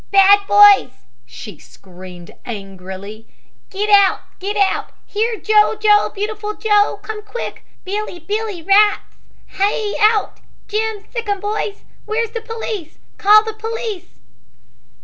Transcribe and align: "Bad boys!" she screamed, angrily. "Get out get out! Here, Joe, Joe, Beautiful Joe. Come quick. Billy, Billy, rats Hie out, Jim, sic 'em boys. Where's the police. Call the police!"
"Bad 0.09 0.47
boys!" 0.47 1.05
she 1.27 1.59
screamed, 1.59 2.31
angrily. 2.43 3.27
"Get 3.69 3.87
out 3.91 4.21
get 4.39 4.57
out! 4.57 4.93
Here, 5.05 5.39
Joe, 5.39 5.75
Joe, 5.79 6.09
Beautiful 6.09 6.55
Joe. 6.55 6.99
Come 7.03 7.21
quick. 7.23 7.63
Billy, 7.85 8.17
Billy, 8.17 8.63
rats 8.63 9.17
Hie 9.57 9.95
out, 10.01 10.39
Jim, 10.67 11.05
sic 11.13 11.29
'em 11.29 11.39
boys. 11.39 11.83
Where's 12.05 12.31
the 12.31 12.41
police. 12.41 12.97
Call 13.19 13.43
the 13.43 13.53
police!" 13.53 14.19